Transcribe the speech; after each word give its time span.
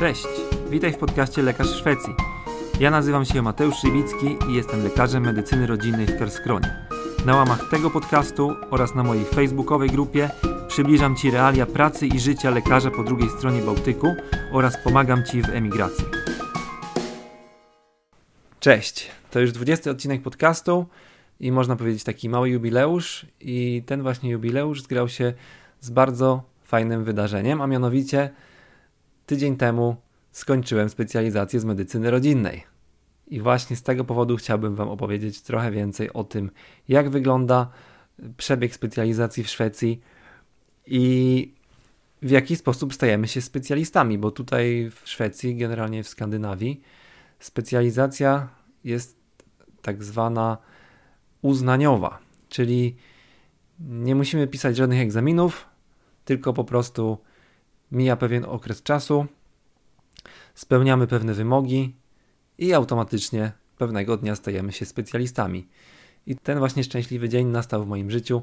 Cześć, 0.00 0.26
witaj 0.70 0.92
w 0.92 0.98
podcaście 0.98 1.42
Lekarz 1.42 1.68
Szwecji. 1.68 2.14
Ja 2.80 2.90
nazywam 2.90 3.24
się 3.24 3.42
Mateusz 3.42 3.76
Szybicki 3.76 4.36
i 4.50 4.54
jestem 4.54 4.82
lekarzem 4.82 5.22
medycyny 5.22 5.66
rodzinnej 5.66 6.06
w 6.06 6.18
Kerskronie. 6.18 6.76
Na 7.26 7.36
łamach 7.36 7.68
tego 7.70 7.90
podcastu 7.90 8.56
oraz 8.70 8.94
na 8.94 9.02
mojej 9.02 9.24
facebookowej 9.24 9.90
grupie 9.90 10.30
przybliżam 10.68 11.16
Ci 11.16 11.30
realia 11.30 11.66
pracy 11.66 12.06
i 12.06 12.20
życia 12.20 12.50
lekarza 12.50 12.90
po 12.90 13.04
drugiej 13.04 13.28
stronie 13.28 13.62
Bałtyku 13.62 14.14
oraz 14.52 14.76
pomagam 14.84 15.24
Ci 15.24 15.42
w 15.42 15.48
emigracji. 15.48 16.04
Cześć, 18.60 19.10
to 19.30 19.40
już 19.40 19.52
20 19.52 19.90
odcinek 19.90 20.22
podcastu 20.22 20.86
i 21.40 21.52
można 21.52 21.76
powiedzieć 21.76 22.04
taki 22.04 22.28
mały 22.28 22.48
jubileusz 22.48 23.26
i 23.40 23.82
ten 23.86 24.02
właśnie 24.02 24.30
jubileusz 24.30 24.82
zgrał 24.82 25.08
się 25.08 25.32
z 25.80 25.90
bardzo 25.90 26.42
fajnym 26.64 27.04
wydarzeniem, 27.04 27.60
a 27.60 27.66
mianowicie 27.66 28.30
tydzień 29.30 29.56
temu 29.56 29.96
skończyłem 30.32 30.88
specjalizację 30.88 31.60
z 31.60 31.64
medycyny 31.64 32.10
rodzinnej. 32.10 32.64
I 33.26 33.40
właśnie 33.40 33.76
z 33.76 33.82
tego 33.82 34.04
powodu 34.04 34.36
chciałbym 34.36 34.74
Wam 34.74 34.88
opowiedzieć 34.88 35.42
trochę 35.42 35.70
więcej 35.70 36.12
o 36.12 36.24
tym, 36.24 36.50
jak 36.88 37.10
wygląda 37.10 37.70
przebieg 38.36 38.74
specjalizacji 38.74 39.44
w 39.44 39.48
Szwecji 39.48 40.00
i 40.86 41.54
w 42.22 42.30
jaki 42.30 42.56
sposób 42.56 42.94
stajemy 42.94 43.28
się 43.28 43.40
specjalistami, 43.40 44.18
bo 44.18 44.30
tutaj 44.30 44.90
w 44.90 45.08
Szwecji, 45.08 45.56
generalnie 45.56 46.02
w 46.02 46.08
Skandynawii, 46.08 46.80
specjalizacja 47.38 48.48
jest 48.84 49.16
tak 49.82 50.04
zwana 50.04 50.58
uznaniowa, 51.42 52.18
czyli 52.48 52.96
nie 53.80 54.14
musimy 54.14 54.46
pisać 54.46 54.76
żadnych 54.76 55.00
egzaminów, 55.00 55.66
tylko 56.24 56.52
po 56.52 56.64
prostu 56.64 57.18
mija 57.92 58.16
pewien 58.16 58.44
okres 58.44 58.82
czasu, 58.82 59.26
spełniamy 60.54 61.06
pewne 61.06 61.34
wymogi 61.34 61.94
i 62.58 62.72
automatycznie 62.72 63.52
pewnego 63.78 64.16
dnia 64.16 64.36
stajemy 64.36 64.72
się 64.72 64.86
specjalistami. 64.86 65.68
I 66.26 66.36
ten 66.36 66.58
właśnie 66.58 66.84
szczęśliwy 66.84 67.28
dzień 67.28 67.46
nastał 67.46 67.84
w 67.84 67.88
moim 67.88 68.10
życiu 68.10 68.42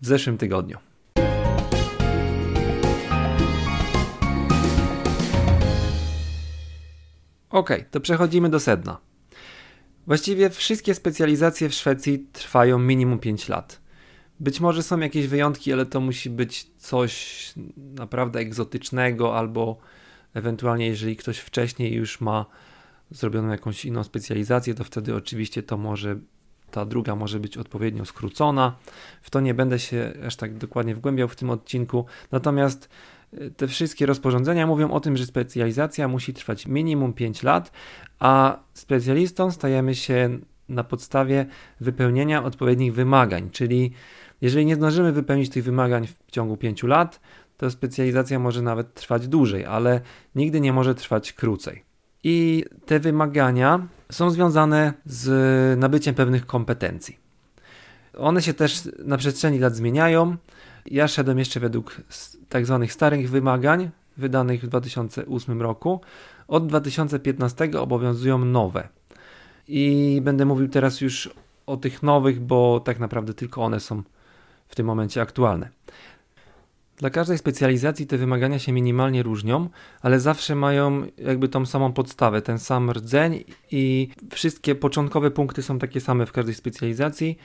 w 0.00 0.06
zeszłym 0.06 0.38
tygodniu. 0.38 0.78
Ok, 7.50 7.70
to 7.90 8.00
przechodzimy 8.00 8.50
do 8.50 8.60
sedna. 8.60 8.98
Właściwie 10.06 10.50
wszystkie 10.50 10.94
specjalizacje 10.94 11.68
w 11.68 11.74
Szwecji 11.74 12.26
trwają 12.32 12.78
minimum 12.78 13.18
5 13.18 13.48
lat. 13.48 13.80
Być 14.40 14.60
może 14.60 14.82
są 14.82 15.00
jakieś 15.00 15.26
wyjątki, 15.26 15.72
ale 15.72 15.86
to 15.86 16.00
musi 16.00 16.30
być 16.30 16.70
coś 16.76 17.52
naprawdę 17.76 18.40
egzotycznego, 18.40 19.38
albo 19.38 19.78
ewentualnie, 20.34 20.86
jeżeli 20.86 21.16
ktoś 21.16 21.38
wcześniej 21.38 21.94
już 21.94 22.20
ma 22.20 22.46
zrobioną 23.10 23.48
jakąś 23.48 23.84
inną 23.84 24.04
specjalizację, 24.04 24.74
to 24.74 24.84
wtedy 24.84 25.14
oczywiście 25.14 25.62
to 25.62 25.76
może 25.76 26.18
ta 26.70 26.84
druga 26.84 27.16
może 27.16 27.40
być 27.40 27.56
odpowiednio 27.56 28.04
skrócona. 28.04 28.76
W 29.22 29.30
to 29.30 29.40
nie 29.40 29.54
będę 29.54 29.78
się 29.78 30.12
aż 30.26 30.36
tak 30.36 30.54
dokładnie 30.54 30.94
wgłębiał 30.94 31.28
w 31.28 31.36
tym 31.36 31.50
odcinku. 31.50 32.06
Natomiast 32.32 32.88
e, 33.32 33.50
te 33.50 33.68
wszystkie 33.68 34.06
rozporządzenia 34.06 34.66
mówią 34.66 34.90
o 34.90 35.00
tym, 35.00 35.16
że 35.16 35.26
specjalizacja 35.26 36.08
musi 36.08 36.34
trwać 36.34 36.66
minimum 36.66 37.12
5 37.12 37.42
lat, 37.42 37.72
a 38.18 38.58
specjalistą 38.74 39.50
stajemy 39.50 39.94
się 39.94 40.38
na 40.68 40.84
podstawie 40.84 41.46
wypełnienia 41.80 42.44
odpowiednich 42.44 42.94
wymagań, 42.94 43.50
czyli 43.50 43.92
jeżeli 44.40 44.66
nie 44.66 44.74
zdążymy 44.74 45.12
wypełnić 45.12 45.50
tych 45.50 45.64
wymagań 45.64 46.06
w 46.06 46.30
ciągu 46.30 46.56
5 46.56 46.82
lat, 46.82 47.20
to 47.56 47.70
specjalizacja 47.70 48.38
może 48.38 48.62
nawet 48.62 48.94
trwać 48.94 49.28
dłużej, 49.28 49.64
ale 49.64 50.00
nigdy 50.34 50.60
nie 50.60 50.72
może 50.72 50.94
trwać 50.94 51.32
krócej. 51.32 51.84
I 52.24 52.64
te 52.86 53.00
wymagania 53.00 53.86
są 54.12 54.30
związane 54.30 54.92
z 55.04 55.78
nabyciem 55.78 56.14
pewnych 56.14 56.46
kompetencji. 56.46 57.18
One 58.18 58.42
się 58.42 58.54
też 58.54 58.88
na 59.04 59.16
przestrzeni 59.16 59.58
lat 59.58 59.76
zmieniają. 59.76 60.36
Ja 60.86 61.08
szedłem 61.08 61.38
jeszcze 61.38 61.60
według 61.60 61.96
tak 62.48 62.66
zwanych 62.66 62.92
starych 62.92 63.30
wymagań, 63.30 63.90
wydanych 64.16 64.62
w 64.62 64.66
2008 64.66 65.62
roku. 65.62 66.00
Od 66.48 66.66
2015 66.66 67.70
obowiązują 67.80 68.38
nowe. 68.38 68.88
I 69.68 70.20
będę 70.24 70.44
mówił 70.44 70.68
teraz 70.68 71.00
już 71.00 71.30
o 71.66 71.76
tych 71.76 72.02
nowych, 72.02 72.40
bo 72.40 72.80
tak 72.80 72.98
naprawdę 72.98 73.34
tylko 73.34 73.64
one 73.64 73.80
są 73.80 74.02
w 74.68 74.74
tym 74.74 74.86
momencie 74.86 75.20
aktualne. 75.20 75.68
Dla 76.96 77.10
każdej 77.10 77.38
specjalizacji 77.38 78.06
te 78.06 78.18
wymagania 78.18 78.58
się 78.58 78.72
minimalnie 78.72 79.22
różnią, 79.22 79.68
ale 80.02 80.20
zawsze 80.20 80.54
mają 80.54 81.06
jakby 81.18 81.48
tą 81.48 81.66
samą 81.66 81.92
podstawę, 81.92 82.42
ten 82.42 82.58
sam 82.58 82.90
rdzeń 82.90 83.44
i 83.70 84.08
wszystkie 84.30 84.74
początkowe 84.74 85.30
punkty 85.30 85.62
są 85.62 85.78
takie 85.78 86.00
same 86.00 86.26
w 86.26 86.32
każdej 86.32 86.54
specjalizacji, 86.54 87.38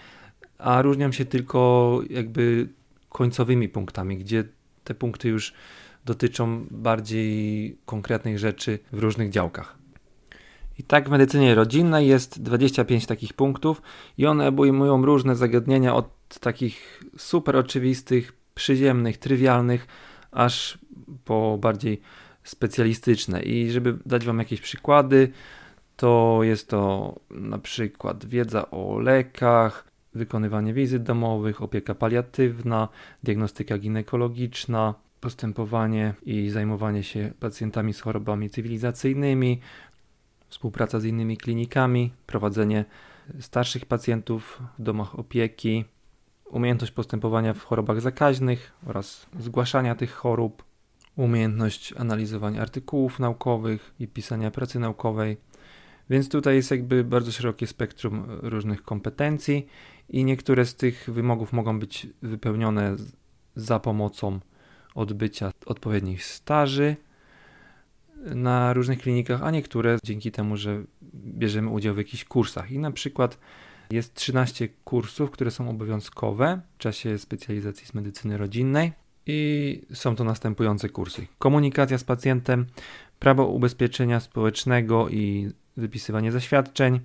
a 0.58 0.82
różnią 0.82 1.12
się 1.12 1.26
tylko 1.26 2.02
jakby 2.10 2.68
końcowymi 3.10 3.70
punktami, 3.70 4.18
gdzie 4.18 4.44
te 4.84 4.94
punkty 4.94 5.30
już 5.30 5.54
dotyczą 6.06 6.66
bardziej 6.72 7.78
konkretnych 7.86 8.40
rzeczy 8.40 8.80
w 8.92 9.00
różnych 9.00 9.30
działkach. 9.30 9.83
I 10.80 10.84
tak 10.84 11.08
w 11.08 11.12
medycynie 11.12 11.56
rodzinnej 11.56 12.08
jest 12.08 12.42
25 12.42 13.06
takich 13.06 13.34
punktów 13.34 13.82
i 14.18 14.26
one 14.26 14.48
obejmują 14.48 15.06
różne 15.06 15.36
zagadnienia 15.36 15.96
od 15.96 16.10
takich 16.40 17.04
super 17.18 17.56
oczywistych, 17.56 18.34
przyziemnych, 18.56 19.18
trywialnych, 19.18 19.88
aż 20.32 20.78
po 21.26 21.58
bardziej 21.62 22.02
specjalistyczne. 22.44 23.44
I 23.44 23.72
żeby 23.72 23.98
dać 24.06 24.26
Wam 24.26 24.40
jakieś 24.40 24.62
przykłady, 24.62 25.32
to 25.96 26.40
jest 26.42 26.70
to 26.70 27.16
na 27.32 27.58
przykład 27.58 28.26
wiedza 28.26 28.72
o 28.72 29.00
lekach, 29.00 29.88
wykonywanie 30.16 30.74
wizyt 30.74 31.04
domowych, 31.04 31.62
opieka 31.62 31.96
paliatywna, 31.96 32.88
diagnostyka 33.24 33.78
ginekologiczna, 33.78 34.94
postępowanie 35.20 36.14
i 36.26 36.50
zajmowanie 36.50 37.04
się 37.04 37.34
pacjentami 37.40 37.94
z 37.94 38.02
chorobami 38.02 38.50
cywilizacyjnymi, 38.50 39.60
współpraca 40.53 41.00
z 41.00 41.06
innymi 41.06 41.38
klinikami, 41.38 42.14
prowadzenie 42.25 42.86
starszych 43.40 43.86
pacjentów 43.86 44.62
w 44.80 44.81
domach 44.81 45.19
opieki, 45.19 45.86
umiejętność 46.46 46.91
postępowania 46.91 47.53
w 47.53 47.64
chorobach 47.64 48.02
zakaźnych 48.02 48.72
oraz 48.86 49.25
zgłaszania 49.40 49.96
tych 49.96 50.13
chorób, 50.13 50.63
umiejętność 51.16 51.94
analizowania 51.94 52.62
artykułów 52.62 53.19
naukowych 53.19 53.94
i 54.00 54.08
pisania 54.08 54.52
pracy 54.52 54.80
naukowej. 54.80 55.38
Więc 56.09 56.30
tutaj 56.30 56.56
jest 56.56 56.72
jakby 56.72 57.03
bardzo 57.03 57.31
szerokie 57.31 57.68
spektrum 57.68 58.25
różnych 58.28 58.84
kompetencji 58.84 59.68
i 60.09 60.25
niektóre 60.25 60.66
z 60.66 60.75
tych 60.75 61.09
wymogów 61.09 61.53
mogą 61.53 61.80
być 61.80 62.08
wypełnione 62.22 62.96
za 63.56 63.80
pomocą 63.80 64.40
odbycia 64.96 65.52
odpowiednich 65.66 66.25
staży 66.25 66.96
na 68.36 68.74
różnych 68.74 69.00
klinikach, 69.00 69.44
a 69.44 69.52
niektóre 69.52 69.98
dzięki 70.04 70.32
temu, 70.32 70.58
że 70.58 70.84
bierzemy 71.14 71.70
udział 71.70 71.94
w 71.94 71.98
jakichś 71.98 72.26
kursach. 72.26 72.72
I 72.72 72.80
na 72.80 72.92
przykład 72.92 73.38
jest 73.92 74.14
13 74.14 74.68
kursów, 74.84 75.32
które 75.32 75.52
są 75.52 75.70
obowiązkowe 75.70 76.62
w 76.76 76.78
czasie 76.78 77.18
specjalizacji 77.18 77.88
z 77.88 77.94
medycyny 77.94 78.38
rodzinnej. 78.38 78.92
I 79.28 79.82
są 79.94 80.16
to 80.16 80.24
następujące 80.24 80.90
kursy: 80.90 81.28
komunikacja 81.40 81.98
z 81.98 82.04
pacjentem, 82.04 82.66
prawo 83.20 83.48
ubezpieczenia 83.48 84.20
społecznego 84.20 85.10
i 85.10 85.52
wypisywanie 85.78 86.32
zaświadczeń, 86.32 87.00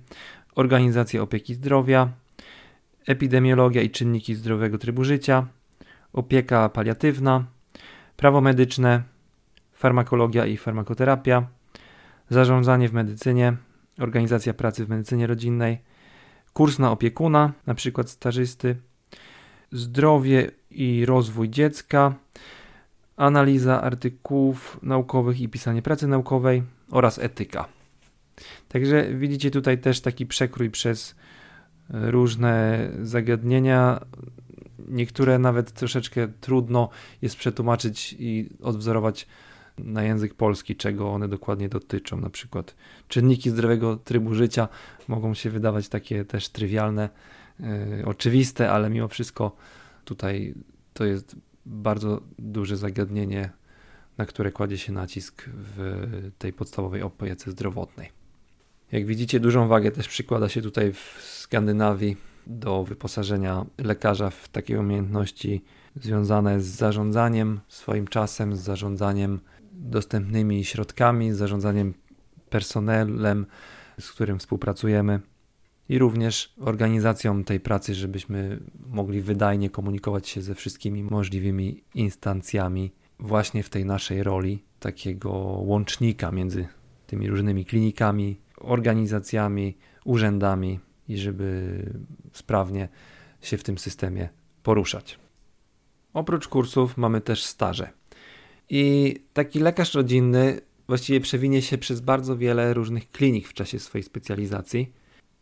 organizacja 0.55 1.21
opieki 1.21 1.53
zdrowia, 1.53 2.11
epidemiologia 3.07 3.81
i 3.81 3.89
czynniki 3.89 4.35
zdrowego 4.35 4.77
trybu 4.77 5.03
życia, 5.03 5.47
opieka 6.13 6.69
paliatywna, 6.69 7.45
prawo 8.17 8.41
medyczne, 8.41 9.03
farmakologia 9.79 10.45
i 10.45 10.57
farmakoterapia, 10.57 11.47
zarządzanie 12.29 12.89
w 12.89 12.93
medycynie, 12.93 13.57
organizacja 13.99 14.53
pracy 14.53 14.85
w 14.85 14.89
medycynie 14.89 15.27
rodzinnej, 15.27 15.77
kurs 16.53 16.79
na 16.79 16.91
opiekuna, 16.91 17.53
na 17.67 17.73
przykład 17.73 18.09
stażysty, 18.09 18.75
zdrowie 19.71 20.51
i 20.71 21.05
rozwój 21.05 21.49
dziecka, 21.49 22.13
analiza 23.17 23.81
artykułów 23.81 24.79
naukowych 24.83 25.41
i 25.41 25.49
pisanie 25.49 25.81
pracy 25.81 26.07
naukowej 26.07 26.63
oraz 26.91 27.19
etyka. 27.19 27.65
Także 28.67 29.13
widzicie 29.13 29.51
tutaj 29.51 29.77
też 29.77 30.01
taki 30.01 30.25
przekrój 30.25 30.69
przez 30.69 31.15
różne 31.89 32.79
zagadnienia. 33.01 33.99
Niektóre 34.89 35.39
nawet 35.39 35.71
troszeczkę 35.71 36.27
trudno 36.41 36.89
jest 37.21 37.35
przetłumaczyć 37.35 38.15
i 38.19 38.49
odwzorować 38.61 39.27
na 39.83 40.03
język 40.03 40.33
polski, 40.33 40.75
czego 40.75 41.11
one 41.11 41.27
dokładnie 41.27 41.69
dotyczą. 41.69 42.19
Na 42.21 42.29
przykład 42.29 42.75
czynniki 43.07 43.49
zdrowego 43.49 43.97
trybu 43.97 44.33
życia 44.33 44.67
mogą 45.07 45.33
się 45.33 45.49
wydawać 45.49 45.89
takie 45.89 46.25
też 46.25 46.49
trywialne, 46.49 47.09
yy, 47.59 47.67
oczywiste, 48.05 48.71
ale 48.71 48.89
mimo 48.89 49.07
wszystko 49.07 49.55
tutaj 50.05 50.53
to 50.93 51.05
jest 51.05 51.35
bardzo 51.65 52.21
duże 52.39 52.77
zagadnienie 52.77 53.49
na 54.19 54.25
które 54.25 54.51
kładzie 54.51 54.77
się 54.77 54.91
nacisk 54.91 55.45
w 55.53 56.31
tej 56.37 56.53
podstawowej 56.53 57.01
opiece 57.01 57.51
zdrowotnej. 57.51 58.09
Jak 58.91 59.05
widzicie, 59.05 59.39
dużą 59.39 59.67
wagę 59.67 59.91
też 59.91 60.07
przykłada 60.07 60.49
się 60.49 60.61
tutaj 60.61 60.93
w 60.93 61.21
Skandynawii 61.21 62.17
do 62.47 62.83
wyposażenia 62.83 63.65
lekarza 63.77 64.29
w 64.29 64.49
takie 64.49 64.79
umiejętności 64.79 65.63
związane 65.95 66.61
z 66.61 66.65
zarządzaniem 66.65 67.59
swoim 67.67 68.07
czasem, 68.07 68.55
z 68.55 68.59
zarządzaniem 68.59 69.39
dostępnymi 69.79 70.65
środkami, 70.65 71.33
zarządzaniem 71.33 71.93
personelem, 72.49 73.45
z 73.99 74.11
którym 74.11 74.39
współpracujemy 74.39 75.19
i 75.89 75.99
również 75.99 76.53
organizacją 76.59 77.43
tej 77.43 77.59
pracy, 77.59 77.95
żebyśmy 77.95 78.59
mogli 78.87 79.21
wydajnie 79.21 79.69
komunikować 79.69 80.27
się 80.27 80.41
ze 80.41 80.55
wszystkimi 80.55 81.03
możliwymi 81.03 81.83
instancjami, 81.95 82.91
właśnie 83.19 83.63
w 83.63 83.69
tej 83.69 83.85
naszej 83.85 84.23
roli 84.23 84.63
takiego 84.79 85.31
łącznika 85.61 86.31
między 86.31 86.67
tymi 87.07 87.27
różnymi 87.27 87.65
klinikami, 87.65 88.39
organizacjami, 88.57 89.77
urzędami 90.05 90.79
i 91.07 91.17
żeby 91.17 91.79
sprawnie 92.33 92.89
się 93.41 93.57
w 93.57 93.63
tym 93.63 93.77
systemie 93.77 94.29
poruszać. 94.63 95.19
Oprócz 96.13 96.47
kursów 96.47 96.97
mamy 96.97 97.21
też 97.21 97.43
staże. 97.43 97.98
I 98.69 99.15
taki 99.33 99.59
lekarz 99.59 99.93
rodzinny 99.93 100.61
właściwie 100.87 101.19
przewinie 101.19 101.61
się 101.61 101.77
przez 101.77 102.01
bardzo 102.01 102.37
wiele 102.37 102.73
różnych 102.73 103.11
klinik 103.11 103.47
w 103.47 103.53
czasie 103.53 103.79
swojej 103.79 104.03
specjalizacji 104.03 104.93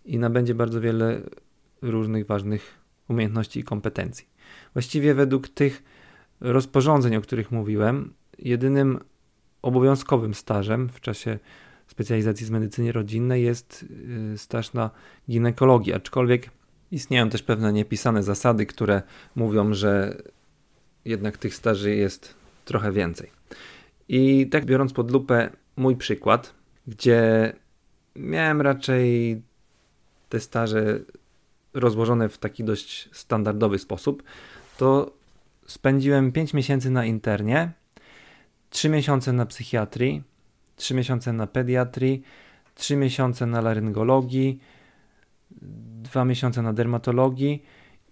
i 0.06 0.18
nabędzie 0.18 0.56
bardzo 0.56 0.82
wiele 0.82 1.22
różnych 1.82 2.26
ważnych 2.26 2.74
umiejętności 3.08 3.60
i 3.60 3.64
kompetencji. 3.64 4.28
Właściwie 4.74 5.14
według 5.14 5.50
tych 5.50 5.84
rozporządzeń, 6.42 7.16
o 7.16 7.22
których 7.22 7.52
mówiłem, 7.52 8.14
jedynym 8.40 9.00
obowiązkowym 9.62 10.34
stażem 10.34 10.90
w 10.90 11.02
czasie 11.02 11.40
specjalizacji 11.88 12.46
z 12.46 12.50
medycyny 12.50 12.92
rodzinnej 12.92 13.44
jest 13.44 13.86
y, 14.34 14.38
staż 14.38 14.74
na 14.74 14.90
ginekologii, 15.30 15.94
aczkolwiek 15.94 16.50
istnieją 16.92 17.30
też 17.30 17.44
pewne 17.44 17.74
niepisane 17.74 18.24
zasady, 18.24 18.66
które 18.66 19.02
mówią, 19.36 19.74
że 19.74 20.22
jednak 21.06 21.38
tych 21.38 21.56
staży 21.56 21.96
jest 21.96 22.36
trochę 22.68 22.92
więcej. 22.92 23.32
I 24.10 24.48
tak 24.48 24.66
biorąc 24.66 24.94
pod 24.94 25.12
lupę 25.12 25.50
mój 25.76 25.96
przykład, 25.96 26.54
gdzie 26.88 27.54
miałem 28.16 28.62
raczej 28.62 29.42
te 30.30 30.40
staże 30.40 31.00
rozłożone 31.74 32.30
w 32.30 32.38
taki 32.38 32.64
dość 32.64 33.10
standardowy 33.12 33.80
sposób, 33.80 34.24
to 34.78 35.14
spędziłem 35.68 36.32
5 36.32 36.54
miesięcy 36.54 36.90
na 36.90 37.06
internie, 37.06 37.72
3 38.70 38.90
miesiące 38.90 39.34
na 39.34 39.46
psychiatrii, 39.46 40.24
3 40.76 40.94
miesiące 40.94 41.34
na 41.34 41.48
pediatrii, 41.48 42.24
3 42.76 42.96
miesiące 42.96 43.46
na 43.46 43.62
laryngologii, 43.62 44.60
2 45.52 46.26
miesiące 46.26 46.62
na 46.62 46.74
dermatologii 46.74 47.64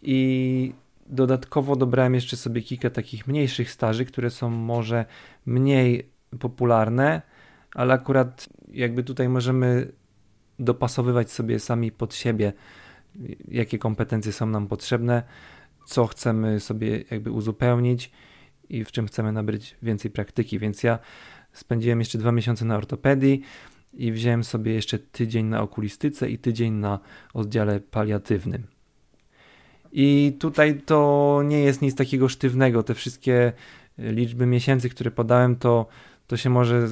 i 0.02 0.74
dodatkowo 1.06 1.76
dobrałem 1.76 2.16
jeszcze 2.16 2.38
sobie 2.38 2.62
kilka 2.62 2.90
takich 2.90 3.28
mniejszych 3.28 3.72
staży, 3.72 4.06
które 4.06 4.30
są 4.30 4.50
może 4.50 5.06
mniej 5.46 6.10
popularne, 6.40 7.22
ale 7.74 7.94
akurat 7.94 8.50
jakby 8.72 9.04
tutaj 9.04 9.30
możemy 9.30 9.92
dopasowywać 10.60 11.32
sobie 11.32 11.60
sami 11.60 11.92
pod 11.92 12.16
siebie, 12.16 12.54
jakie 13.48 13.78
kompetencje 13.78 14.32
są 14.32 14.46
nam 14.46 14.68
potrzebne, 14.68 15.24
co 15.86 16.08
chcemy 16.08 16.60
sobie 16.60 17.04
jakby 17.12 17.32
uzupełnić 17.32 18.12
i 18.70 18.84
w 18.84 18.92
czym 18.92 19.08
chcemy 19.08 19.32
nabyć 19.32 19.76
więcej 19.82 20.12
praktyki. 20.12 20.60
Więc 20.60 20.84
ja 20.84 21.00
spędziłem 21.54 22.00
jeszcze 22.00 22.18
dwa 22.18 22.32
miesiące 22.32 22.66
na 22.66 22.78
ortopedii 22.78 23.42
i 23.94 24.12
wziąłem 24.12 24.44
sobie 24.44 24.74
jeszcze 24.74 25.00
tydzień 25.00 25.46
na 25.46 25.62
okulistyce 25.62 26.30
i 26.30 26.38
tydzień 26.38 26.74
na 26.74 27.00
oddziale 27.34 27.80
paliatywnym. 27.80 28.75
I 29.98 30.38
tutaj 30.40 30.82
to 30.86 31.42
nie 31.46 31.60
jest 31.60 31.82
nic 31.82 31.96
takiego 31.96 32.30
sztywnego. 32.30 32.84
Te 32.84 32.94
wszystkie 32.94 33.54
liczby 33.98 34.46
miesięcy, 34.46 34.90
które 34.90 35.12
podałem, 35.12 35.56
to, 35.56 35.86
to 36.28 36.38
się 36.38 36.50
może 36.50 36.88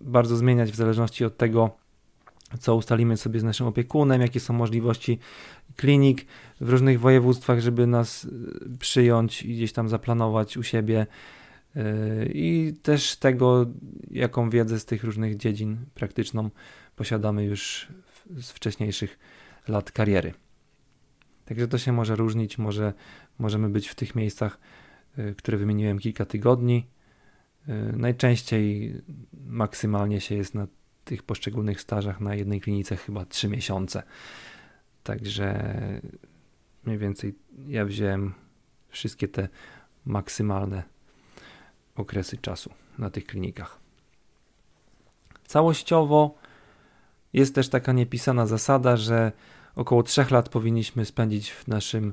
bardzo 0.00 0.36
zmieniać 0.36 0.70
w 0.70 0.74
zależności 0.74 1.24
od 1.24 1.36
tego, 1.36 1.70
co 2.60 2.76
ustalimy 2.76 3.16
sobie 3.16 3.40
z 3.40 3.44
naszym 3.44 3.66
opiekunem, 3.66 4.20
jakie 4.20 4.40
są 4.40 4.54
możliwości 4.54 5.18
klinik 5.76 6.26
w 6.60 6.68
różnych 6.68 7.00
województwach, 7.00 7.60
żeby 7.60 7.86
nas 7.86 8.24
y, 8.24 8.30
przyjąć 8.78 9.42
i 9.42 9.54
gdzieś 9.54 9.72
tam 9.72 9.88
zaplanować 9.88 10.56
u 10.56 10.62
siebie. 10.62 11.06
Y, 11.76 11.80
I 12.34 12.74
też 12.82 13.16
tego, 13.16 13.66
jaką 14.10 14.50
wiedzę 14.50 14.80
z 14.80 14.84
tych 14.84 15.04
różnych 15.04 15.36
dziedzin 15.36 15.76
praktyczną 15.94 16.50
posiadamy 16.96 17.44
już 17.44 17.88
z 18.40 18.50
wcześniejszych 18.50 19.18
lat 19.68 19.92
kariery. 19.92 20.43
Także 21.44 21.68
to 21.68 21.78
się 21.78 21.92
może 21.92 22.16
różnić, 22.16 22.58
może 22.58 22.92
możemy 23.38 23.68
być 23.68 23.88
w 23.88 23.94
tych 23.94 24.14
miejscach, 24.14 24.58
y, 25.18 25.34
które 25.34 25.58
wymieniłem 25.58 25.98
kilka 25.98 26.24
tygodni. 26.24 26.86
Najczęściej 27.92 28.94
maksymalnie 29.46 30.20
się 30.20 30.34
jest 30.34 30.54
na 30.54 30.66
tych 31.04 31.22
poszczególnych 31.22 31.80
stażach 31.80 32.20
na 32.20 32.34
jednej 32.34 32.60
klinice 32.60 32.96
chyba 32.96 33.24
3 33.24 33.48
miesiące. 33.48 34.02
Także 35.02 35.74
mniej 36.84 36.98
więcej 36.98 37.34
ja 37.68 37.84
wziąłem 37.84 38.34
wszystkie 38.88 39.28
te 39.28 39.48
maksymalne 40.04 40.82
okresy 41.96 42.36
czasu 42.38 42.70
na 42.98 43.10
tych 43.10 43.26
klinikach. 43.26 43.78
Całościowo 45.46 46.34
jest 47.32 47.54
też 47.54 47.68
taka 47.68 47.92
niepisana 47.92 48.46
zasada, 48.46 48.96
że 48.96 49.32
około 49.76 50.02
3 50.02 50.26
lat 50.30 50.48
powinniśmy 50.48 51.04
spędzić 51.04 51.50
w 51.50 51.68
naszym 51.68 52.12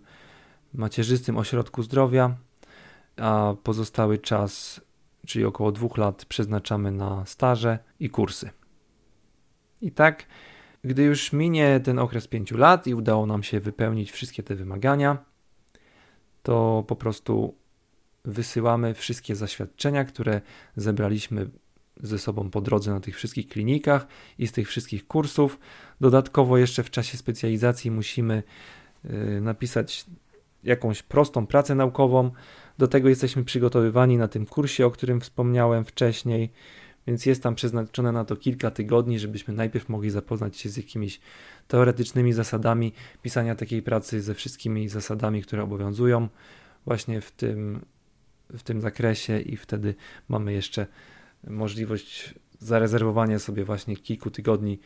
macierzystym 0.73 1.37
ośrodku 1.37 1.83
zdrowia, 1.83 2.35
a 3.17 3.53
pozostały 3.63 4.17
czas, 4.17 4.81
czyli 5.27 5.45
około 5.45 5.71
2 5.71 5.87
lat, 5.97 6.25
przeznaczamy 6.25 6.91
na 6.91 7.25
staże 7.25 7.79
i 7.99 8.09
kursy. 8.09 8.49
I 9.81 9.91
tak, 9.91 10.25
gdy 10.83 11.03
już 11.03 11.33
minie 11.33 11.79
ten 11.79 11.99
okres 11.99 12.27
5 12.27 12.51
lat 12.51 12.87
i 12.87 12.95
udało 12.95 13.25
nam 13.25 13.43
się 13.43 13.59
wypełnić 13.59 14.11
wszystkie 14.11 14.43
te 14.43 14.55
wymagania, 14.55 15.17
to 16.43 16.83
po 16.87 16.95
prostu 16.95 17.55
wysyłamy 18.25 18.93
wszystkie 18.93 19.35
zaświadczenia, 19.35 20.05
które 20.05 20.41
zebraliśmy 20.75 21.49
ze 22.01 22.19
sobą 22.19 22.49
po 22.49 22.61
drodze 22.61 22.91
na 22.91 22.99
tych 22.99 23.15
wszystkich 23.15 23.47
klinikach 23.47 24.07
i 24.37 24.47
z 24.47 24.51
tych 24.51 24.67
wszystkich 24.67 25.07
kursów. 25.07 25.59
Dodatkowo 26.01 26.57
jeszcze 26.57 26.83
w 26.83 26.91
czasie 26.91 27.17
specjalizacji 27.17 27.91
musimy 27.91 28.43
y, 29.05 29.41
napisać 29.41 30.05
jakąś 30.63 31.03
prostą 31.03 31.47
pracę 31.47 31.75
naukową. 31.75 32.31
Do 32.77 32.87
tego 32.87 33.09
jesteśmy 33.09 33.43
przygotowywani 33.43 34.17
na 34.17 34.27
tym 34.27 34.45
kursie, 34.45 34.85
o 34.85 34.91
którym 34.91 35.21
wspomniałem 35.21 35.85
wcześniej 35.85 36.51
więc 37.07 37.25
jest 37.25 37.43
tam 37.43 37.55
przeznaczone 37.55 38.11
na 38.11 38.25
to 38.25 38.35
kilka 38.35 38.71
tygodni, 38.71 39.19
żebyśmy 39.19 39.53
najpierw 39.53 39.89
mogli 39.89 40.09
zapoznać 40.09 40.57
się 40.57 40.69
z 40.69 40.77
jakimiś 40.77 41.19
teoretycznymi 41.67 42.33
zasadami 42.33 42.93
pisania 43.21 43.55
takiej 43.55 43.81
pracy, 43.81 44.21
ze 44.21 44.33
wszystkimi 44.33 44.89
zasadami, 44.89 45.41
które 45.41 45.63
obowiązują 45.63 46.27
właśnie 46.85 47.21
w 47.21 47.31
tym, 47.31 47.85
w 48.49 48.63
tym 48.63 48.81
zakresie, 48.81 49.39
i 49.39 49.57
wtedy 49.57 49.95
mamy 50.29 50.53
jeszcze 50.53 50.87
możliwość 51.47 52.33
zarezerwowania 52.59 53.39
sobie 53.39 53.65
właśnie 53.65 53.95
kilku 53.95 54.31
tygodni 54.31 54.79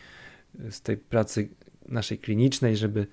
z 0.69 0.81
tej 0.81 0.97
pracy 0.97 1.49
naszej 1.87 2.17
klinicznej, 2.17 2.77
żeby 2.77 3.07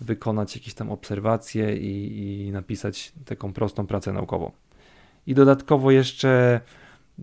wykonać 0.00 0.56
jakieś 0.56 0.74
tam 0.74 0.90
obserwacje 0.90 1.76
i, 1.76 2.46
i 2.46 2.52
napisać 2.52 3.12
taką 3.24 3.52
prostą 3.52 3.86
pracę 3.86 4.12
naukową. 4.12 4.52
I 5.26 5.34
dodatkowo 5.34 5.90
jeszcze 5.90 6.60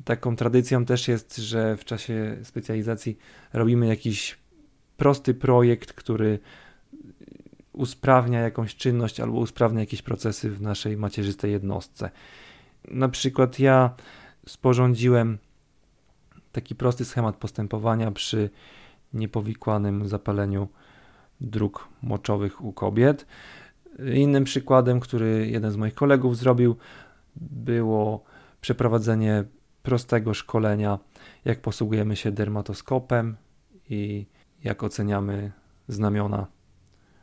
taką 0.06 0.36
tradycją 0.36 0.86
też 0.86 1.08
jest, 1.08 1.38
że 1.38 1.78
w 1.78 1.86
czasie 1.86 2.38
specjalizacji 2.44 3.18
robimy 3.54 3.88
jakiś 3.88 4.38
prosty 4.98 5.34
projekt, 5.34 5.94
który 5.94 6.40
usprawnia 7.74 8.40
jakąś 8.40 8.76
czynność 8.76 9.20
albo 9.20 9.40
usprawnia 9.40 9.80
jakieś 9.80 10.02
procesy 10.02 10.50
w 10.50 10.62
naszej 10.62 10.98
macierzystej 10.98 11.52
jednostce. 11.52 12.10
Na 12.88 13.10
przykład 13.10 13.60
ja 13.60 13.96
sporządziłem 14.48 15.38
taki 16.54 16.76
prosty 16.76 17.06
schemat 17.06 17.36
postępowania 17.36 18.12
przy 18.12 18.50
niepowikłanym 19.14 20.08
zapaleniu 20.08 20.68
dróg 21.42 21.88
moczowych 22.02 22.64
u 22.64 22.74
kobiet. 22.74 23.26
Innym 24.14 24.44
przykładem, 24.44 25.00
który 25.00 25.48
jeden 25.48 25.72
z 25.72 25.76
moich 25.76 25.94
kolegów 25.94 26.38
zrobił, 26.38 26.76
było 27.36 28.24
przeprowadzenie 28.62 29.44
prostego 29.84 30.34
szkolenia, 30.34 31.00
jak 31.46 31.62
posługujemy 31.62 32.16
się 32.16 32.32
dermatoskopem 32.32 33.36
i 33.90 34.26
jak 34.64 34.84
oceniamy 34.84 35.52
znamiona 35.88 36.48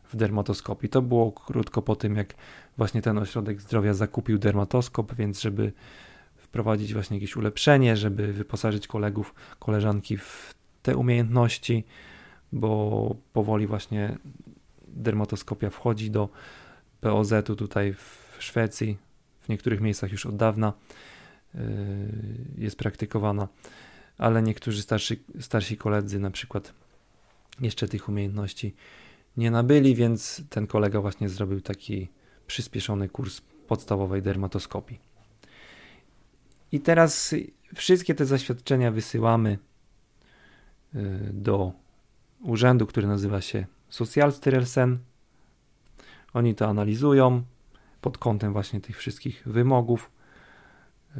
w 0.04 0.16
dermatoskopii. 0.16 0.88
To 0.88 1.02
było 1.02 1.32
krótko 1.32 1.82
po 1.82 1.96
tym, 1.96 2.16
jak 2.16 2.34
właśnie 2.76 3.02
ten 3.02 3.18
ośrodek 3.18 3.60
zdrowia 3.60 3.94
zakupił 3.94 4.38
dermatoskop, 4.38 5.14
więc 5.14 5.40
żeby 5.40 5.72
wprowadzić 6.50 6.95
właśnie 6.95 7.16
jakieś 7.16 7.37
ulepszenie, 7.37 7.97
żeby 7.97 8.33
wyposażyć 8.33 8.87
kolegów, 8.87 9.35
koleżanki 9.59 10.16
w 10.16 10.54
te 10.83 10.97
umiejętności, 10.97 11.85
bo 12.52 13.14
powoli 13.33 13.66
właśnie 13.66 14.19
dermatoskopia 14.88 15.71
wchodzi 15.71 16.11
do 16.11 16.28
POZ-u 17.00 17.57
tutaj 17.57 17.95
w 17.95 18.37
Szwecji, 18.38 18.97
w 19.40 19.49
niektórych 19.49 19.80
miejscach 19.80 20.12
już 20.12 20.26
od 20.26 20.37
dawna 20.37 20.73
yy, 21.54 21.61
jest 22.59 22.76
praktykowana, 22.76 23.49
ale 24.19 24.42
niektórzy 24.42 24.83
starsi, 24.83 25.23
starsi 25.40 25.76
koledzy 25.76 26.19
na 26.19 26.30
przykład 26.30 26.73
jeszcze 27.61 27.88
tych 27.88 28.09
umiejętności 28.09 28.75
nie 29.37 29.50
nabyli, 29.50 29.95
więc 29.95 30.42
ten 30.49 30.66
kolega 30.66 31.00
właśnie 31.00 31.28
zrobił 31.28 31.61
taki 31.61 32.09
przyspieszony 32.47 33.09
kurs 33.09 33.40
podstawowej 33.69 34.23
dermatoskopii. 34.23 35.10
I 36.72 36.80
teraz 36.80 37.34
wszystkie 37.74 38.14
te 38.14 38.26
zaświadczenia 38.26 38.90
wysyłamy 38.90 39.58
y, 40.94 40.98
do 41.32 41.72
urzędu, 42.40 42.86
który 42.86 43.06
nazywa 43.06 43.40
się 43.40 43.66
Socialstyrelsen. 43.88 44.98
Oni 46.34 46.54
to 46.54 46.68
analizują 46.68 47.42
pod 48.00 48.18
kątem 48.18 48.52
właśnie 48.52 48.80
tych 48.80 48.98
wszystkich 48.98 49.42
wymogów 49.46 50.10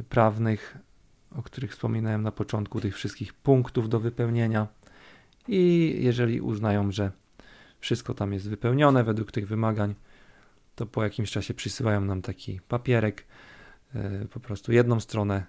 prawnych, 0.09 0.77
o 1.35 1.43
których 1.43 1.71
wspominałem 1.71 2.21
na 2.21 2.31
początku, 2.31 2.81
tych 2.81 2.95
wszystkich 2.95 3.33
punktów 3.33 3.89
do 3.89 3.99
wypełnienia. 3.99 4.67
I 5.47 5.95
jeżeli 5.99 6.41
uznają, 6.41 6.91
że 6.91 7.11
wszystko 7.79 8.13
tam 8.13 8.33
jest 8.33 8.49
wypełnione 8.49 9.03
według 9.03 9.31
tych 9.31 9.47
wymagań, 9.47 9.95
to 10.75 10.85
po 10.85 11.03
jakimś 11.03 11.31
czasie 11.31 11.53
przysyłają 11.53 12.01
nam 12.01 12.21
taki 12.21 12.59
papierek, 12.67 13.25
po 14.29 14.39
prostu 14.39 14.71
jedną 14.71 14.99
stronę 14.99 15.45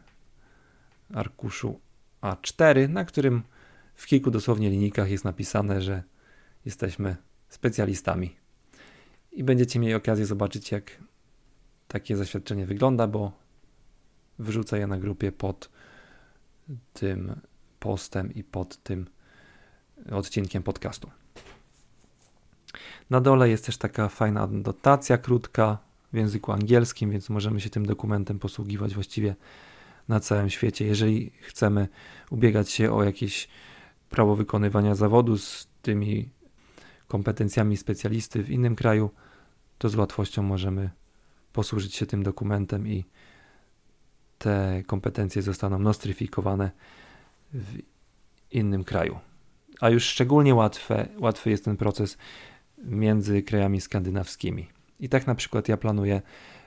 arkuszu 1.15 1.81
A4, 2.23 2.89
na 2.89 3.05
którym 3.05 3.43
w 3.95 4.07
kilku 4.07 4.31
dosłownie 4.31 4.71
linijkach 4.71 5.11
jest 5.11 5.25
napisane, 5.25 5.83
że 5.83 6.03
jesteśmy 6.65 7.17
specjalistami. 7.49 8.37
I 9.33 9.45
będziecie 9.45 9.79
mieli 9.79 9.95
okazję 9.95 10.27
zobaczyć, 10.27 10.73
jak 10.73 10.91
takie 11.89 12.17
zaświadczenie 12.17 12.67
wygląda, 12.67 13.07
bo 13.07 13.33
wrzucę 14.39 14.79
je 14.79 14.87
na 14.87 14.99
grupie 14.99 15.33
pod 15.33 15.71
tym 16.93 17.41
postem 17.81 18.35
i 18.35 18.45
pod 18.45 18.83
tym 18.83 19.07
odcinkiem 20.11 20.63
podcastu. 20.63 21.11
Na 23.11 23.21
dole 23.21 23.49
jest 23.49 23.67
też 23.67 23.77
taka 23.77 24.09
fajna 24.09 24.47
dotacja 24.47 25.19
krótka 25.19 25.79
w 26.13 26.17
języku 26.17 26.53
angielskim, 26.53 27.11
więc 27.11 27.31
możemy 27.31 27.61
się 27.61 27.71
tym 27.71 27.87
dokumentem 27.87 28.39
posługiwać 28.39 28.95
właściwie 28.95 29.37
na 30.09 30.21
całym 30.21 30.51
świecie. 30.51 30.87
Jeżeli 30.87 31.31
chcemy 31.41 31.89
ubiegać 32.31 32.71
się 32.71 32.93
o 32.93 33.05
jakieś 33.05 33.49
prawo 34.11 34.37
wykonywania 34.37 34.95
zawodu 34.95 35.39
z 35.39 35.69
tymi 35.83 36.29
kompetencjami 37.09 37.77
specjalisty 37.77 38.43
w 38.43 38.51
innym 38.51 38.77
kraju, 38.77 39.11
to 39.79 39.89
z 39.89 39.95
łatwością 39.95 40.43
możemy 40.43 40.91
posłużyć 41.53 41.95
się 41.95 42.07
tym 42.07 42.23
dokumentem 42.23 42.89
i 42.89 43.05
te 44.39 44.83
kompetencje 44.87 45.43
zostaną 45.43 45.79
nostryfikowane 45.79 46.71
w 47.55 47.79
innym 48.51 48.85
kraju. 48.85 49.19
A 49.81 49.91
już 49.91 50.05
szczególnie 50.05 50.55
łatwe, 50.55 51.09
łatwy 51.19 51.51
jest 51.51 51.65
ten 51.65 51.77
proces 51.77 52.19
między 52.79 53.43
krajami 53.43 53.81
skandynawskimi. 53.81 54.69
I 55.03 55.09
tak 55.09 55.27
na 55.27 55.35
przykład 55.35 55.69
ja 55.69 55.77
planuję 55.77 56.23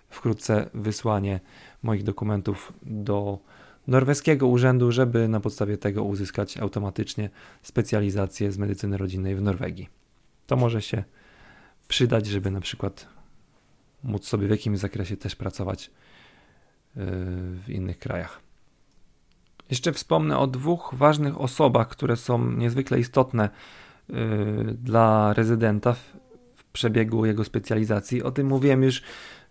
wkrótce 0.09 0.69
wysłanie 0.73 1.39
moich 1.83 2.03
dokumentów 2.03 2.73
do 2.83 3.39
norweskiego 3.87 4.47
urzędu, 4.47 4.91
żeby 4.91 5.27
na 5.27 5.39
podstawie 5.39 5.77
tego 5.77 6.03
uzyskać 6.03 6.57
automatycznie 6.57 7.29
specjalizację 7.61 8.51
z 8.51 8.57
medycyny 8.57 8.97
rodzinnej 8.97 9.35
w 9.35 9.41
Norwegii. 9.41 9.89
To 10.47 10.55
może 10.55 10.81
się 10.81 11.03
przydać, 11.87 12.27
żeby 12.27 12.51
na 12.51 12.61
przykład 12.61 13.07
móc 14.03 14.27
sobie 14.27 14.47
w 14.47 14.51
jakimś 14.51 14.79
zakresie 14.79 15.17
też 15.17 15.35
pracować 15.35 15.91
yy, 16.95 17.03
w 17.51 17.65
innych 17.69 17.99
krajach. 17.99 18.41
Jeszcze 19.69 19.93
wspomnę 19.93 20.37
o 20.37 20.47
dwóch 20.47 20.93
ważnych 20.97 21.41
osobach, 21.41 21.87
które 21.87 22.15
są 22.15 22.51
niezwykle 22.51 22.99
istotne 22.99 23.49
yy, 24.09 24.15
dla 24.83 25.33
rezydenta 25.33 25.95
przebiegu 26.75 27.25
jego 27.25 27.43
specjalizacji. 27.43 28.23
O 28.23 28.31
tym 28.31 28.47
mówiłem 28.47 28.83
już 28.83 29.01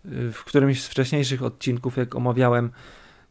yy, 0.05 0.31
w 0.31 0.43
którymś 0.43 0.83
z 0.83 0.87
wcześniejszych 0.87 1.43
odcinków, 1.43 1.97
jak 1.97 2.15
omawiałem 2.15 2.71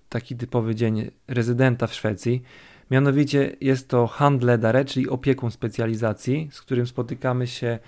taki 0.09 0.37
typowy 0.37 0.75
dzień 0.75 1.11
rezydenta 1.29 1.87
w 1.87 1.95
Szwecji. 1.95 2.43
Mianowicie 2.91 3.57
jest 3.61 3.89
to 3.89 4.07
handledare, 4.07 4.85
czyli 4.85 5.09
opiekun 5.09 5.51
specjalizacji, 5.51 6.49
z 6.53 6.61
którym 6.61 6.87
spotykamy 6.87 7.47
się 7.47 7.79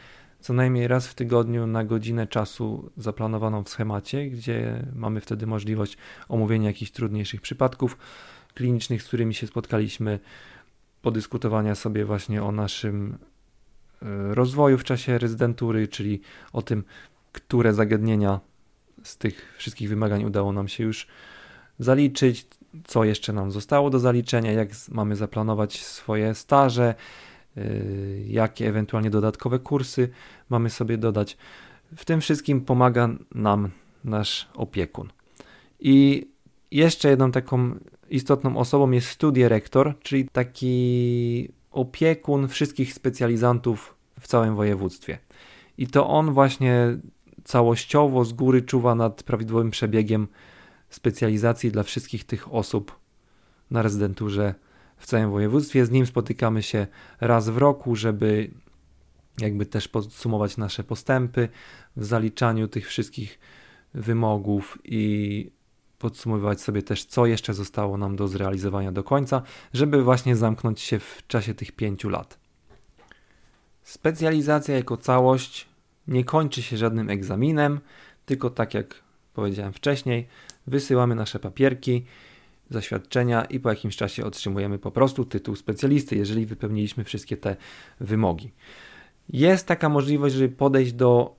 co 0.41 0.53
najmniej 0.53 0.89
raz 0.89 1.09
w 1.09 1.15
tygodniu 1.15 1.67
na 1.67 1.85
godzinę 1.85 2.27
czasu 2.27 2.91
zaplanowaną 2.97 3.65
w 3.65 3.69
schemacie, 3.69 4.31
gdzie 4.31 4.87
mamy 4.95 5.21
wtedy 5.21 5.47
możliwość 5.47 5.97
omówienia 6.29 6.69
jakichś 6.69 6.91
trudniejszych 6.91 7.41
przypadków 7.41 7.99
klinicznych, 8.55 9.03
z 9.03 9.07
którymi 9.07 9.35
się 9.35 9.47
spotkaliśmy, 9.47 10.19
podyskutowania 11.03 11.75
sobie 11.75 12.05
właśnie 12.05 12.43
o 12.43 12.53
naszym 12.53 13.19
rozwoju 14.31 14.79
w 14.79 14.85
czasie 14.85 15.19
rezydentury, 15.19 15.89
czyli 15.89 16.21
o 16.53 16.63
tym, 16.63 16.85
które 17.33 17.75
zagadnienia 17.75 18.41
z 19.03 19.17
tych 19.17 19.55
wszystkich 19.59 19.89
wymagań 19.89 20.25
udało 20.25 20.53
nam 20.53 20.69
się 20.69 20.85
już 20.85 21.07
zaliczyć, 21.79 22.47
co 22.85 23.05
jeszcze 23.05 23.33
nam 23.33 23.51
zostało 23.51 23.91
do 23.91 23.99
zaliczenia, 23.99 24.53
jak 24.53 24.69
mamy 24.89 25.17
zaplanować 25.17 25.83
swoje 25.85 26.35
staże, 26.35 26.95
y, 27.57 28.25
jakie 28.29 28.69
ewentualnie 28.69 29.11
dodatkowe 29.11 29.59
kursy 29.59 30.09
mamy 30.49 30.71
sobie 30.71 30.99
dodać. 30.99 31.37
W 31.97 32.05
tym 32.05 32.21
wszystkim 32.21 32.61
pomaga 32.61 33.09
nam 33.35 33.71
nasz 34.05 34.49
opiekun. 34.55 35.09
I 35.81 36.27
jeszcze 36.71 37.11
jedną 37.11 37.33
taką 37.33 37.75
istotną 38.11 38.57
osobą 38.57 38.91
jest 38.91 39.09
studierektor, 39.09 39.95
czyli 40.03 40.29
taki 40.29 41.49
opiekun 41.77 42.49
wszystkich 42.49 42.95
specjalizantów 42.95 43.95
w 44.21 44.27
całym 44.27 44.57
województwie. 44.57 45.19
I 45.79 45.87
to 45.87 46.09
on 46.09 46.33
właśnie 46.33 46.99
całościowo 47.45 48.25
z 48.25 48.33
góry 48.33 48.63
czuwa 48.63 48.95
nad 48.95 49.23
prawidłowym 49.23 49.71
przebiegiem 49.71 50.29
specjalizacji 50.91 51.71
dla 51.71 51.83
wszystkich 51.83 52.25
tych 52.25 52.55
osób 52.55 52.99
na 53.71 53.83
rezydenturze 53.83 54.55
w 54.97 55.07
całym 55.07 55.31
województwie. 55.31 55.87
Z 55.87 55.91
nim 55.91 56.07
spotykamy 56.07 56.63
się 56.63 56.87
raz 57.21 57.49
w 57.49 57.59
roku, 57.59 57.97
żeby 57.97 58.51
jakby 59.41 59.67
też 59.67 59.89
podsumować 59.89 60.57
nasze 60.57 60.85
postępy 60.85 61.49
w 61.97 62.05
zaliczaniu 62.05 62.69
tych 62.69 62.89
wszystkich 62.89 63.39
wymogów 63.95 64.79
i 64.85 65.51
podsumowywać 65.99 66.61
sobie 66.61 66.83
też, 66.83 67.05
co 67.05 67.27
jeszcze 67.27 67.55
zostało 67.55 67.97
nam 67.97 68.17
do 68.17 68.29
zrealizowania 68.29 68.93
do 68.93 69.05
końca, 69.05 69.43
żeby 69.73 70.03
właśnie 70.03 70.37
zamknąć 70.37 70.81
się 70.81 70.99
w 70.99 71.23
czasie 71.29 71.55
tych 71.55 71.73
pięciu 71.73 72.09
lat. 72.09 72.39
Specjalizacja 73.83 74.77
jako 74.77 74.97
całość 74.97 75.69
nie 76.09 76.25
kończy 76.25 76.63
się 76.63 76.77
żadnym 76.77 77.11
egzaminem, 77.11 77.81
tylko 78.27 78.51
tak 78.51 78.75
jak 78.75 78.95
powiedziałem 79.35 79.73
wcześniej, 79.73 80.29
wysyłamy 80.67 81.15
nasze 81.15 81.39
papierki, 81.39 82.05
zaświadczenia 82.71 83.45
i 83.45 83.61
po 83.61 83.71
jakimś 83.71 83.97
czasie 83.97 84.25
otrzymujemy 84.25 84.79
po 84.79 84.91
prostu 84.91 85.25
tytuł 85.25 85.57
specjalisty, 85.57 86.17
jeżeli 86.17 86.47
wypełniliśmy 86.47 87.05
wszystkie 87.05 87.37
te 87.37 87.57
wymogi. 88.01 88.53
Jest 89.29 89.67
taka 89.67 89.89
możliwość, 89.89 90.35
żeby 90.35 90.49
podejść 90.49 90.93
do 90.93 91.37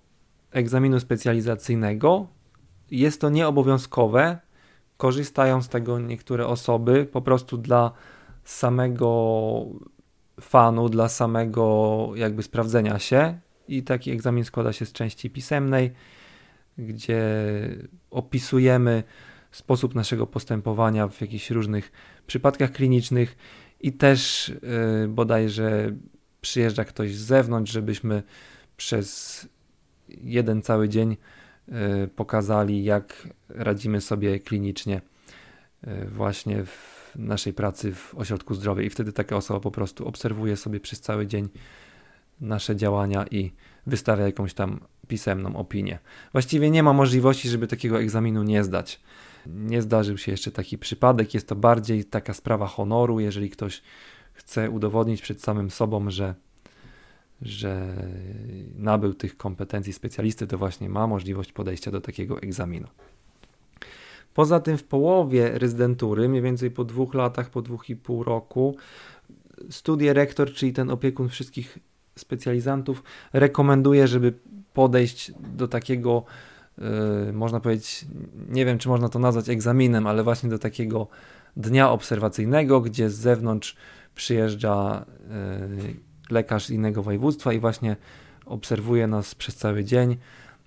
egzaminu 0.52 1.00
specjalizacyjnego. 1.00 2.28
Jest 2.92 3.22
to 3.22 3.30
nieobowiązkowe. 3.30 4.40
Korzystają 4.98 5.62
z 5.62 5.70
tego 5.70 6.00
niektóre 6.00 6.48
osoby 6.48 7.06
po 7.06 7.22
prostu 7.22 7.58
dla 7.58 7.92
samego 8.44 9.66
fanu, 10.42 10.89
dla 10.89 11.10
samego 11.10 12.12
jakby 12.16 12.44
sprawdzenia 12.44 13.00
się. 13.00 13.39
I 13.68 13.84
taki 13.84 14.12
egzamin 14.12 14.44
składa 14.44 14.74
się 14.74 14.86
z 14.86 14.92
części 14.92 15.30
pisemnej 15.30 15.94
gdzie 16.77 17.22
opisujemy 18.12 19.04
sposób 19.51 19.96
naszego 19.96 20.27
postępowania 20.27 21.08
w 21.08 21.22
jakichś 21.22 21.51
różnych 21.51 21.92
przypadkach 22.27 22.72
klinicznych 22.72 23.38
i 23.82 23.94
też 23.94 24.51
yy, 25.01 25.08
bodajże 25.08 25.92
przyjeżdża 26.42 26.86
ktoś 26.86 27.16
z 27.16 27.22
zewnątrz, 27.22 27.72
żebyśmy 27.72 28.24
przez 28.77 29.48
jeden 30.10 30.62
cały 30.62 30.89
dzień 30.89 31.18
pokazali, 32.16 32.84
jak 32.84 33.28
radzimy 33.50 34.02
sobie 34.02 34.40
klinicznie 34.40 35.02
yy, 35.88 36.06
właśnie 36.06 36.66
w 36.66 37.12
naszej 37.16 37.54
pracy 37.54 37.94
w 37.94 38.16
ośrodku 38.16 38.54
zdrowia 38.54 38.84
i 38.84 38.90
wtedy 38.90 39.14
taka 39.14 39.36
osoba 39.36 39.60
po 39.60 39.72
prostu 39.72 40.08
obserwuje 40.08 40.58
sobie 40.58 40.80
przez 40.80 41.02
cały 41.02 41.28
dzień 41.28 41.50
nasze 42.42 42.76
działania 42.76 43.26
i 43.32 43.52
wystawia 43.88 44.26
jakąś 44.26 44.54
tam 44.54 44.80
pisemną 45.08 45.56
opinię. 45.56 46.00
Właściwie 46.32 46.70
nie 46.70 46.84
ma 46.84 46.94
możliwości, 46.94 47.50
żeby 47.50 47.68
takiego 47.68 48.00
egzaminu 48.00 48.44
nie 48.44 48.64
zdać. 48.64 49.00
Nie 49.46 49.82
zdarzył 49.82 50.18
się 50.18 50.32
jeszcze 50.32 50.52
taki 50.52 50.78
przypadek. 50.78 51.34
Jest 51.34 51.48
to 51.48 51.56
bardziej 51.56 52.06
taka 52.06 52.34
sprawa 52.34 52.68
honoru, 52.68 53.20
jeżeli 53.20 53.50
ktoś 53.50 53.82
chce 54.34 54.70
udowodnić 54.70 55.22
przed 55.22 55.42
samym 55.44 55.72
sobą, 55.72 56.10
że, 56.10 56.36
że 57.41 57.96
nabył 58.75 59.13
tych 59.13 59.38
kompetencji 59.38 59.94
specjalisty, 59.94 60.48
to 60.48 60.58
właśnie 60.58 60.89
ma 60.89 61.08
możliwość 61.08 61.51
podejścia 61.51 61.91
do 61.91 62.01
takiego 62.01 62.41
egzaminu. 62.41 62.88
Poza 64.34 64.60
tym 64.60 64.77
w 64.77 64.84
połowie 64.84 65.60
rezydentury, 65.60 66.29
mniej 66.29 66.41
więcej 66.41 66.72
po 66.72 66.84
dwóch 66.84 67.13
latach, 67.13 67.50
po 67.50 67.62
dwóch 67.62 67.89
i 67.89 67.96
pół 67.96 68.24
roku, 68.24 68.75
studie 69.70 70.13
rektor, 70.13 70.53
czyli 70.53 70.74
ten 70.74 70.89
opiekun 70.89 71.29
wszystkich 71.29 71.79
specjalizantów, 72.15 73.03
rekomenduje, 73.34 74.08
żeby 74.08 74.34
podejść 74.74 75.32
do 75.56 75.67
takiego, 75.67 76.24
yy, 76.77 77.34
można 77.34 77.60
powiedzieć, 77.60 78.06
nie 78.50 78.65
wiem 78.65 78.77
czy 78.77 78.89
można 78.89 79.10
to 79.10 79.20
nazwać 79.20 79.50
egzaminem, 79.50 80.08
ale 80.08 80.24
właśnie 80.24 80.50
do 80.50 80.60
takiego 80.60 81.08
dnia 81.56 81.91
obserwacyjnego, 81.91 82.82
gdzie 82.82 83.10
z 83.10 83.15
zewnątrz 83.15 83.75
przyjeżdża 84.15 85.06
yy, 85.77 86.07
lekarz 86.29 86.69
innego 86.69 87.03
województwa 87.03 87.53
i 87.53 87.60
właśnie 87.60 87.96
obserwuje 88.46 89.07
nas 89.07 89.36
przez 89.36 89.55
cały 89.55 89.84
dzień 89.84 90.17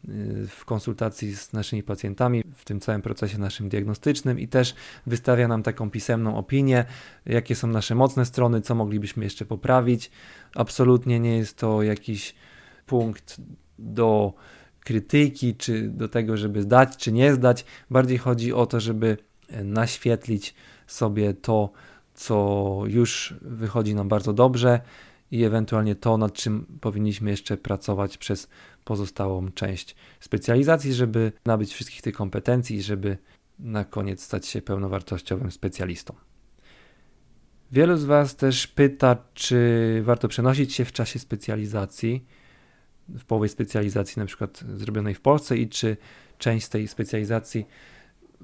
Y, 0.08 0.46
w 0.48 0.64
konsultacji 0.64 1.36
z 1.36 1.52
naszymi 1.52 1.82
pacjentami, 1.82 2.44
w 2.54 2.64
tym 2.64 2.80
całym 2.80 3.02
procesie 3.02 3.38
naszym 3.38 3.68
diagnostycznym 3.68 4.40
i 4.40 4.48
też 4.48 4.74
wystawia 5.06 5.48
nam 5.48 5.62
taką 5.62 5.90
pisemną 5.90 6.36
opinię, 6.36 6.84
jakie 7.26 7.54
są 7.54 7.68
nasze 7.68 7.94
mocne 7.94 8.26
strony, 8.26 8.60
co 8.60 8.74
moglibyśmy 8.74 9.24
jeszcze 9.24 9.44
poprawić. 9.44 10.10
Absolutnie 10.54 11.20
nie 11.20 11.36
jest 11.36 11.56
to 11.56 11.82
jakiś 11.82 12.34
punkt 12.86 13.40
do 13.78 14.34
krytyki, 14.84 15.54
czy 15.54 15.88
do 15.88 16.08
tego, 16.08 16.36
żeby 16.36 16.62
zdać, 16.62 16.96
czy 16.96 17.12
nie 17.12 17.34
zdać. 17.34 17.64
Bardziej 17.90 18.18
chodzi 18.18 18.52
o 18.52 18.66
to, 18.66 18.80
żeby 18.80 19.16
naświetlić 19.64 20.54
sobie 20.86 21.34
to, 21.34 21.70
co 22.14 22.82
już 22.86 23.34
wychodzi 23.42 23.94
nam 23.94 24.08
bardzo 24.08 24.32
dobrze 24.32 24.80
i 25.30 25.44
ewentualnie 25.44 25.94
to, 25.94 26.18
nad 26.18 26.32
czym 26.32 26.66
powinniśmy 26.80 27.30
jeszcze 27.30 27.56
pracować 27.56 28.18
przez 28.18 28.48
pozostałą 28.84 29.52
część 29.52 29.96
specjalizacji, 30.20 30.94
żeby 30.94 31.32
nabyć 31.44 31.74
wszystkich 31.74 32.02
tych 32.02 32.14
kompetencji 32.14 32.76
i 32.76 32.82
żeby 32.82 33.18
na 33.58 33.84
koniec 33.84 34.22
stać 34.22 34.46
się 34.46 34.62
pełnowartościowym 34.62 35.50
specjalistą. 35.50 36.14
Wielu 37.72 37.96
z 37.96 38.04
Was 38.04 38.36
też 38.36 38.66
pyta, 38.66 39.16
czy 39.34 40.00
warto 40.04 40.28
przenosić 40.28 40.74
się 40.74 40.84
w 40.84 40.92
czasie 40.92 41.18
specjalizacji, 41.18 42.26
w 43.08 43.24
połowie 43.24 43.48
specjalizacji 43.48 44.20
na 44.20 44.26
przykład 44.26 44.64
zrobionej 44.76 45.14
w 45.14 45.20
Polsce 45.20 45.56
i 45.56 45.68
czy 45.68 45.96
część 46.38 46.68
tej 46.68 46.88
specjalizacji 46.88 47.66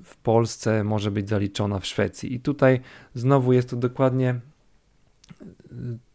w 0.05 0.17
Polsce 0.17 0.85
może 0.85 1.11
być 1.11 1.29
zaliczona 1.29 1.79
w 1.79 1.87
Szwecji. 1.87 2.35
I 2.35 2.41
tutaj 2.41 2.81
znowu 3.15 3.53
jest 3.53 3.71
to 3.71 3.77
dokładnie 3.77 4.41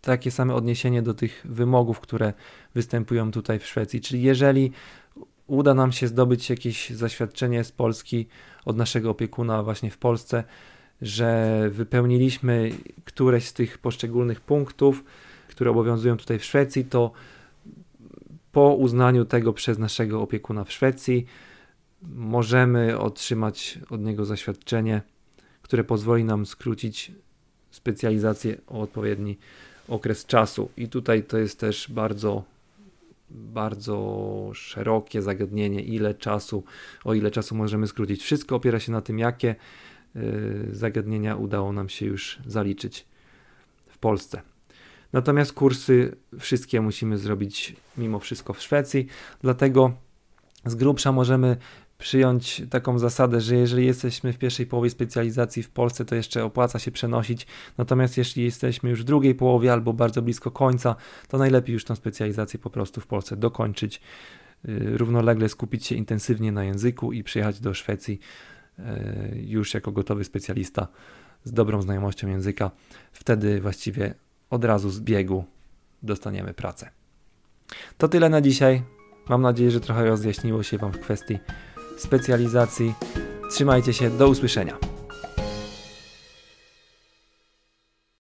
takie 0.02 0.32
same 0.32 0.56
odniesienie 0.56 1.02
do 1.02 1.14
tych 1.14 1.42
wymogów, 1.46 2.00
które 2.00 2.34
występują 2.76 3.32
tutaj 3.32 3.60
w 3.60 3.66
Szwecji. 3.66 4.02
Czyli 4.02 4.22
jeżeli 4.22 4.72
uda 5.48 5.74
nam 5.74 5.92
się 5.92 6.08
zdobyć 6.08 6.50
jakieś 6.50 6.90
zaświadczenie 6.90 7.64
z 7.64 7.72
Polski 7.72 8.28
od 8.66 8.78
naszego 8.78 9.10
opiekuna 9.10 9.64
właśnie 9.64 9.92
w 9.92 9.98
Polsce, 9.98 10.44
że 11.02 11.62
wypełniliśmy 11.72 12.72
któreś 13.06 13.46
z 13.48 13.54
tych 13.54 13.78
poszczególnych 13.78 14.42
punktów, 14.42 15.04
które 15.48 15.72
obowiązują 15.72 16.18
tutaj 16.18 16.40
w 16.40 16.46
Szwecji, 16.46 16.86
to 16.86 17.12
po 18.52 18.74
uznaniu 18.76 19.26
tego 19.26 19.54
przez 19.54 19.78
naszego 19.78 20.22
opiekuna 20.22 20.64
w 20.64 20.72
Szwecji 20.72 21.26
możemy 22.02 23.00
otrzymać 23.00 23.80
od 23.90 24.02
niego 24.02 24.26
zaświadczenie, 24.26 25.02
które 25.62 25.84
pozwoli 25.84 26.24
nam 26.24 26.46
skrócić 26.46 27.12
specjalizację 27.72 28.58
o 28.68 28.82
odpowiedni 28.82 29.38
okres 29.88 30.26
czasu. 30.26 30.70
I 30.78 30.88
tutaj 30.88 31.24
to 31.24 31.38
jest 31.38 31.60
też 31.60 31.92
bardzo, 31.92 32.44
bardzo 33.30 34.52
szerokie 34.54 35.22
zagadnienie, 35.22 35.82
ile 35.82 36.14
czasu, 36.14 36.64
o 37.04 37.14
ile 37.14 37.32
czasu 37.32 37.56
możemy 37.56 37.88
skrócić. 37.88 38.24
Wszystko 38.24 38.56
opiera 38.56 38.80
się 38.80 38.92
na 38.92 39.02
tym, 39.02 39.20
jakie 39.20 39.56
y, 40.16 40.68
zagadnienia 40.72 41.36
udało 41.36 41.74
nam 41.74 41.90
się 41.90 42.06
już 42.06 42.40
zaliczyć 42.46 43.06
w 43.88 43.98
Polsce. 43.98 44.42
Natomiast 45.14 45.54
kursy 45.54 46.16
wszystkie 46.40 46.82
musimy 46.82 47.18
zrobić 47.18 47.76
mimo 47.98 48.20
wszystko 48.20 48.54
w 48.54 48.62
Szwecji, 48.62 49.08
dlatego 49.42 49.94
z 50.66 50.76
grubsza 50.76 51.12
możemy 51.12 51.58
przyjąć 52.02 52.64
taką 52.70 53.00
zasadę, 53.00 53.42
że 53.42 53.56
jeżeli 53.56 53.86
jesteśmy 53.86 54.34
w 54.34 54.38
pierwszej 54.38 54.66
połowie 54.66 54.90
specjalizacji 54.90 55.64
w 55.64 55.70
Polsce, 55.70 56.06
to 56.06 56.16
jeszcze 56.16 56.46
opłaca 56.46 56.80
się 56.80 56.92
przenosić. 56.92 57.48
Natomiast 57.78 58.18
jeśli 58.18 58.44
jesteśmy 58.44 58.90
już 58.90 59.02
w 59.02 59.04
drugiej 59.04 59.36
połowie 59.36 59.74
albo 59.74 59.94
bardzo 59.94 60.22
blisko 60.22 60.52
końca, 60.52 60.96
to 61.28 61.38
najlepiej 61.38 61.74
już 61.74 61.86
tą 61.86 61.96
specjalizację 61.96 62.60
po 62.60 62.70
prostu 62.70 63.02
w 63.02 63.08
Polsce 63.08 63.38
dokończyć, 63.38 64.02
y, 64.66 64.98
równolegle 64.98 65.50
skupić 65.50 65.86
się 65.86 65.96
intensywnie 65.96 66.52
na 66.52 66.64
języku 66.64 67.14
i 67.14 67.24
przyjechać 67.24 67.60
do 67.60 67.74
Szwecji 67.74 68.20
y, 68.80 68.84
już 69.42 69.74
jako 69.74 69.92
gotowy 69.92 70.24
specjalista 70.24 70.88
z 71.44 71.54
dobrą 71.54 71.82
znajomością 71.82 72.28
języka. 72.28 72.72
Wtedy 73.12 73.62
właściwie 73.62 74.14
od 74.50 74.66
razu 74.66 74.90
z 74.90 75.00
biegu 75.00 75.46
dostaniemy 76.04 76.54
pracę. 76.54 76.90
To 77.98 78.08
tyle 78.08 78.30
na 78.30 78.42
dzisiaj. 78.42 78.82
Mam 79.30 79.42
nadzieję, 79.42 79.72
że 79.72 79.80
trochę 79.80 80.06
rozjaśniło 80.06 80.64
się 80.64 80.78
Wam 80.78 80.92
w 80.92 81.00
kwestii 81.00 81.40
specjalizacji. 82.02 82.94
Trzymajcie 83.50 83.94
się, 83.94 84.10
do 84.10 84.28
usłyszenia. 84.28 84.91